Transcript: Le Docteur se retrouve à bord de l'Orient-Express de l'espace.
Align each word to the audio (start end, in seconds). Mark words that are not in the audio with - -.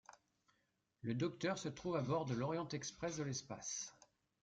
Le 1.03 1.13
Docteur 1.13 1.59
se 1.59 1.67
retrouve 1.67 1.95
à 1.95 2.01
bord 2.01 2.25
de 2.25 2.33
l'Orient-Express 2.33 3.17
de 3.17 3.23
l'espace. 3.23 3.95